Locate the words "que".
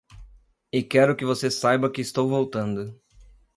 1.15-1.23, 1.87-2.01